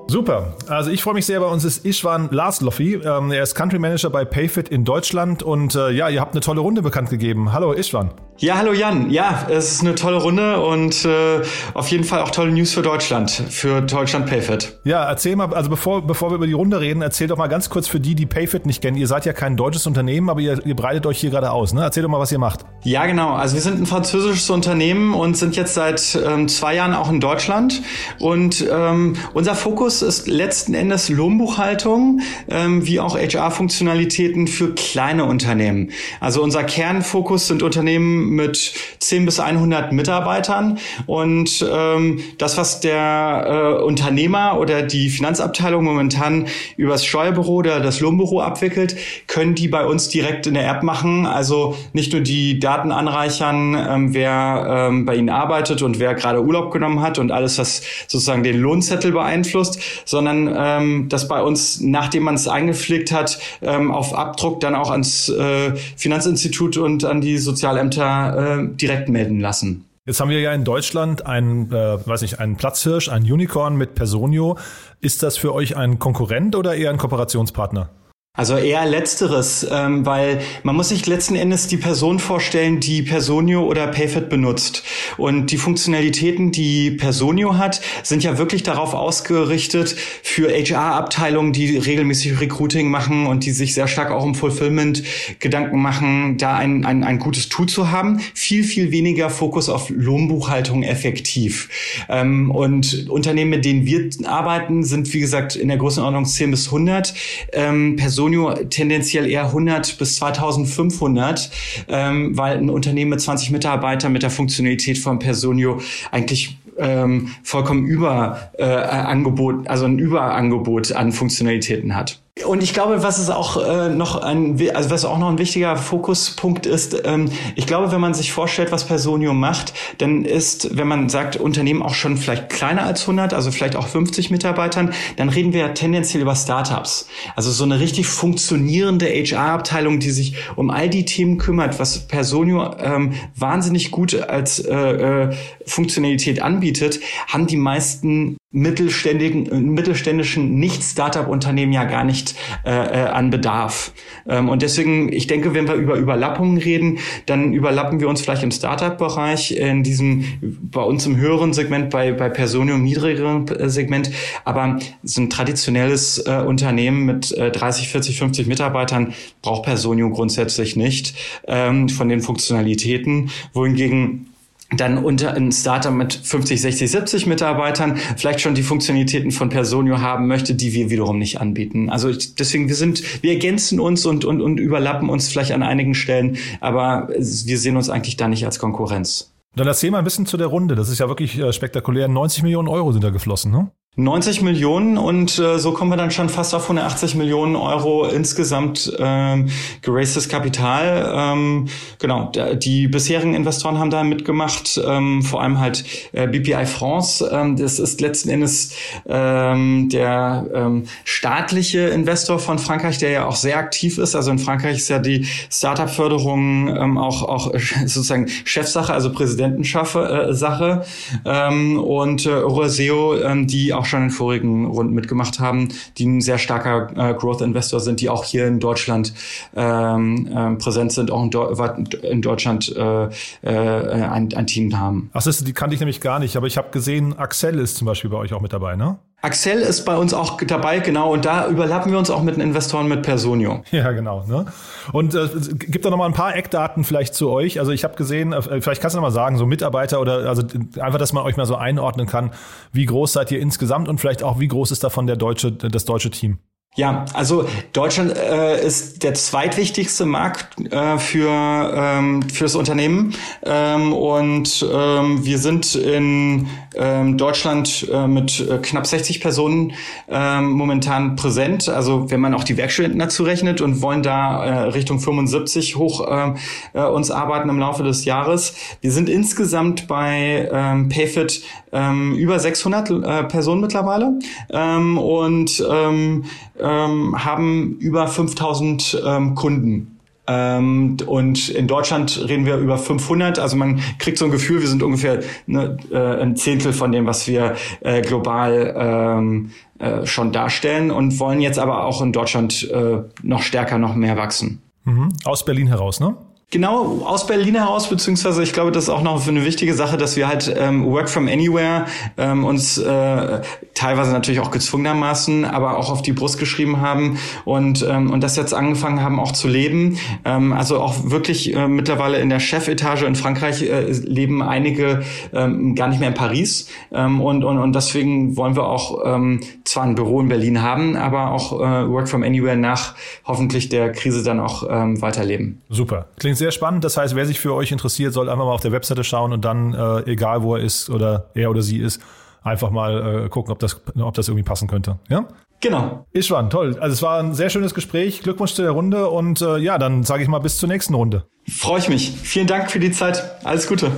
[0.07, 0.53] Super.
[0.67, 1.39] Also ich freue mich sehr.
[1.39, 2.95] Bei uns ist Ishwan Lasloffi.
[2.95, 5.41] Ähm, er ist Country Manager bei Payfit in Deutschland.
[5.41, 7.51] Und äh, ja, ihr habt eine tolle Runde bekannt gegeben.
[7.53, 8.11] Hallo Ishwan.
[8.37, 9.11] Ja, hallo Jan.
[9.11, 11.41] Ja, es ist eine tolle Runde und äh,
[11.73, 14.77] auf jeden Fall auch tolle News für Deutschland, für Deutschland Payfit.
[14.83, 17.69] Ja, erzähl mal, also bevor, bevor wir über die Runde reden, erzähl doch mal ganz
[17.69, 18.97] kurz für die, die Payfit nicht kennen.
[18.97, 21.73] Ihr seid ja kein deutsches Unternehmen, aber ihr, ihr breitet euch hier gerade aus.
[21.73, 21.81] Ne?
[21.81, 22.65] Erzähl doch mal, was ihr macht.
[22.83, 23.35] Ja, genau.
[23.35, 27.21] Also wir sind ein französisches Unternehmen und sind jetzt seit ähm, zwei Jahren auch in
[27.21, 27.83] Deutschland.
[28.19, 32.19] Und ähm, unser Fokus ist letzten Endes Lohnbuchhaltung,
[32.49, 35.91] ähm, wie auch HR-Funktionalitäten für kleine Unternehmen.
[36.19, 40.79] Also unser Kernfokus sind Unternehmen, mit 10 bis 100 Mitarbeitern.
[41.05, 47.99] Und ähm, das, was der äh, Unternehmer oder die Finanzabteilung momentan übers Steuerbüro oder das
[47.99, 48.95] Lohnbüro abwickelt,
[49.27, 51.25] können die bei uns direkt in der App machen.
[51.25, 56.43] Also nicht nur die Daten anreichern, ähm, wer ähm, bei ihnen arbeitet und wer gerade
[56.43, 61.79] Urlaub genommen hat und alles, was sozusagen den Lohnzettel beeinflusst, sondern ähm, dass bei uns,
[61.81, 67.21] nachdem man es eingepflegt hat, ähm, auf Abdruck dann auch ans äh, Finanzinstitut und an
[67.21, 69.85] die Sozialämter äh, direkt melden lassen.
[70.07, 73.95] Jetzt haben wir ja in Deutschland einen, äh, weiß nicht, einen Platzhirsch, einen Unicorn mit
[73.95, 74.57] Personio.
[75.01, 77.89] Ist das für euch ein Konkurrent oder eher ein Kooperationspartner?
[78.37, 83.63] Also eher letzteres, ähm, weil man muss sich letzten Endes die Person vorstellen, die Personio
[83.63, 84.83] oder Payfit benutzt.
[85.15, 92.41] Und die Funktionalitäten, die Personio hat, sind ja wirklich darauf ausgerichtet für HR-Abteilungen, die regelmäßig
[92.41, 95.03] Recruiting machen und die sich sehr stark auch um Fulfillment
[95.39, 98.19] Gedanken machen, da ein, ein, ein gutes Tool zu haben.
[98.33, 101.69] Viel, viel weniger Fokus auf Lohnbuchhaltung effektiv.
[102.09, 106.65] Ähm, und Unternehmen, mit denen wir arbeiten, sind wie gesagt in der Größenordnung 10 bis
[106.65, 107.13] 100
[107.53, 111.51] ähm, Personen Sonio tendenziell eher 100 bis 2500,
[111.87, 115.79] ähm, weil ein Unternehmen mit 20 Mitarbeitern mit der Funktionalität von Personio
[116.11, 122.19] eigentlich ähm, vollkommen über äh, Angebot, also ein Überangebot an Funktionalitäten hat.
[122.43, 125.77] Und ich glaube, was es auch äh, noch ein, also was auch noch ein wichtiger
[125.77, 130.85] Fokuspunkt ist, ähm, ich glaube, wenn man sich vorstellt, was Personio macht, dann ist, wenn
[130.85, 135.29] man sagt, Unternehmen auch schon vielleicht kleiner als 100, also vielleicht auch 50 Mitarbeitern, dann
[135.29, 137.07] reden wir ja tendenziell über Startups.
[137.37, 142.75] Also so eine richtig funktionierende HR-Abteilung, die sich um all die Themen kümmert, was Personio
[142.79, 151.83] ähm, wahnsinnig gut als äh, äh, Funktionalität anbietet, haben die meisten mittelständigen, mittelständischen Nicht-Startup-Unternehmen ja
[151.83, 153.91] gar nicht äh, äh, an Bedarf.
[154.27, 158.43] Ähm, und deswegen, ich denke, wenn wir über Überlappungen reden, dann überlappen wir uns vielleicht
[158.43, 163.69] im Startup-Bereich, in diesem, bei uns im höheren Segment, bei, bei Personio im niedrigeren äh,
[163.69, 164.09] Segment.
[164.45, 170.77] Aber so ein traditionelles äh, Unternehmen mit äh, 30, 40, 50 Mitarbeitern braucht Personio grundsätzlich
[170.77, 171.13] nicht
[171.45, 174.27] ähm, von den Funktionalitäten, wohingegen
[174.71, 179.99] dann unter ein Startup mit 50, 60, 70 Mitarbeitern vielleicht schon die Funktionalitäten von Personio
[179.99, 181.89] haben möchte, die wir wiederum nicht anbieten.
[181.89, 185.93] Also deswegen, wir sind, wir ergänzen uns und, und, und überlappen uns vielleicht an einigen
[185.93, 189.31] Stellen, aber wir sehen uns eigentlich da nicht als Konkurrenz.
[189.55, 190.75] Dann erzähl mal ein bisschen zu der Runde.
[190.75, 192.07] Das ist ja wirklich äh, spektakulär.
[192.07, 193.71] 90 Millionen Euro sind da geflossen, ne?
[193.97, 198.93] 90 Millionen und äh, so kommen wir dann schon fast auf 180 Millionen Euro insgesamt
[198.99, 199.47] ähm,
[199.81, 201.13] geracedes Kapital.
[201.15, 207.29] Ähm, genau, die bisherigen Investoren haben da mitgemacht, ähm, vor allem halt äh, BPI France.
[207.31, 208.73] Ähm, das ist letzten Endes
[209.07, 214.13] ähm, der ähm, staatliche Investor von Frankreich, der ja auch sehr aktiv ist.
[214.13, 217.53] Also in Frankreich ist ja die Startup-Förderung ähm, auch, auch
[217.85, 220.83] sozusagen Chefsache, also Präsidentenschafe äh, Sache.
[221.23, 226.05] Ähm, und äh, Euraseo, ähm, die auch auch schon in vorigen Runden mitgemacht haben, die
[226.05, 229.13] ein sehr starker äh, Growth Investor sind, die auch hier in Deutschland
[229.55, 231.53] ähm, äh, präsent sind, auch in, Do
[232.01, 233.09] in Deutschland äh, äh,
[233.43, 235.09] ein, ein Team haben.
[235.13, 237.85] Ach, das, die kannte ich nämlich gar nicht, aber ich habe gesehen, Axel ist zum
[237.85, 238.97] Beispiel bei euch auch mit dabei, ne?
[239.21, 242.41] Axel ist bei uns auch dabei, genau, und da überlappen wir uns auch mit den
[242.41, 243.63] Investoren mit Personio.
[243.71, 244.23] Ja, genau.
[244.27, 244.45] Ne?
[244.91, 247.59] Und äh, gibt da noch mal ein paar Eckdaten vielleicht zu euch.
[247.59, 250.43] Also ich habe gesehen, äh, vielleicht kannst du noch mal sagen, so Mitarbeiter oder also
[250.79, 252.31] einfach, dass man euch mal so einordnen kann,
[252.71, 255.85] wie groß seid ihr insgesamt und vielleicht auch wie groß ist davon der deutsche, das
[255.85, 256.37] deutsche Team?
[256.77, 261.31] Ja, also Deutschland äh, ist der zweitwichtigste Markt äh, für
[261.73, 263.13] ähm, für das Unternehmen
[263.45, 269.71] ähm, und ähm, wir sind in ähm, Deutschland äh, mit äh, knapp 60 Personen
[270.09, 271.69] ähm, momentan präsent.
[271.69, 276.05] Also wenn man auch die Werkstudenten dazu rechnet und wollen da äh, Richtung 75 hoch
[276.05, 276.33] äh,
[276.73, 278.53] äh, uns arbeiten im Laufe des Jahres.
[278.81, 281.41] Wir sind insgesamt bei ähm, Payfit
[281.75, 284.17] ähm, über 600 äh, Personen mittlerweile
[284.49, 286.23] ähm, und ähm,
[286.59, 289.91] ähm, haben über 5000 ähm, Kunden.
[290.27, 293.37] Ähm, und in Deutschland reden wir über 500.
[293.37, 297.05] Also man kriegt so ein Gefühl, wir sind ungefähr ne, äh, ein Zehntel von dem,
[297.05, 302.69] was wir äh, global ähm, äh, schon darstellen und wollen jetzt aber auch in Deutschland
[302.71, 304.61] äh, noch stärker, noch mehr wachsen.
[304.85, 305.09] Mhm.
[305.25, 306.15] Aus Berlin heraus, ne?
[306.51, 310.15] Genau, aus Berlin heraus, beziehungsweise ich glaube, das ist auch noch eine wichtige Sache, dass
[310.15, 311.85] wir halt ähm, Work from Anywhere
[312.17, 313.41] ähm, uns äh,
[313.73, 318.35] teilweise natürlich auch gezwungenermaßen, aber auch auf die Brust geschrieben haben und, ähm, und das
[318.37, 319.97] jetzt angefangen haben auch zu leben.
[320.23, 325.01] Ähm, also auch wirklich äh, mittlerweile in der Chefetage in Frankreich äh, leben einige
[325.33, 329.41] ähm, gar nicht mehr in Paris ähm, und, und, und deswegen wollen wir auch ähm,
[329.65, 333.91] zwar ein Büro in Berlin haben, aber auch äh, Work from Anywhere nach hoffentlich der
[333.91, 335.61] Krise dann auch ähm, weiterleben.
[335.69, 336.83] Super, klingt Klingt sehr spannend.
[336.83, 339.45] Das heißt, wer sich für euch interessiert, soll einfach mal auf der Webseite schauen und
[339.45, 342.01] dann, äh, egal wo er ist oder er oder sie ist,
[342.43, 344.99] einfach mal äh, gucken, ob das, ob das irgendwie passen könnte.
[345.07, 345.29] Ja?
[345.61, 346.05] Genau.
[346.11, 346.77] Ischwan, toll.
[346.79, 348.21] Also es war ein sehr schönes Gespräch.
[348.21, 351.25] Glückwunsch zu der Runde und äh, ja, dann sage ich mal bis zur nächsten Runde.
[351.49, 352.11] Freue ich mich.
[352.11, 353.23] Vielen Dank für die Zeit.
[353.45, 353.91] Alles Gute.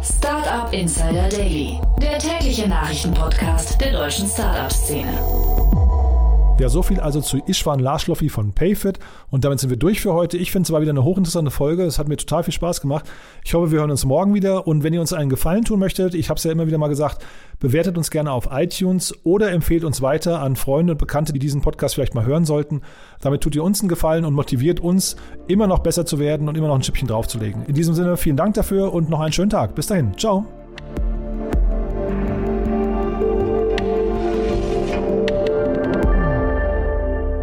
[0.00, 5.67] Startup Insider Daily, der tägliche Nachrichtenpodcast der deutschen Startup-Szene.
[6.60, 8.98] Ja, so viel also zu Ishwan Larschloffi von Payfit.
[9.30, 10.36] Und damit sind wir durch für heute.
[10.36, 11.84] Ich finde es war wieder eine hochinteressante Folge.
[11.84, 13.04] Es hat mir total viel Spaß gemacht.
[13.44, 14.66] Ich hoffe, wir hören uns morgen wieder.
[14.66, 16.88] Und wenn ihr uns einen Gefallen tun möchtet, ich habe es ja immer wieder mal
[16.88, 17.24] gesagt,
[17.60, 21.60] bewertet uns gerne auf iTunes oder empfehlt uns weiter an Freunde und Bekannte, die diesen
[21.60, 22.82] Podcast vielleicht mal hören sollten.
[23.20, 25.16] Damit tut ihr uns einen Gefallen und motiviert uns,
[25.46, 27.66] immer noch besser zu werden und immer noch ein Schippchen draufzulegen.
[27.66, 29.76] In diesem Sinne, vielen Dank dafür und noch einen schönen Tag.
[29.76, 30.16] Bis dahin.
[30.18, 30.44] Ciao.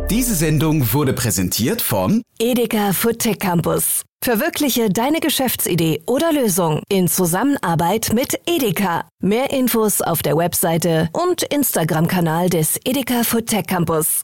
[0.09, 4.03] Diese Sendung wurde präsentiert von Edeka Foodtech Campus.
[4.23, 9.07] Verwirkliche deine Geschäftsidee oder Lösung in Zusammenarbeit mit Edeka.
[9.21, 14.21] Mehr Infos auf der Webseite und Instagram-Kanal des Edeka Foodtech Campus.